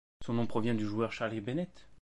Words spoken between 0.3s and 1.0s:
nom provient du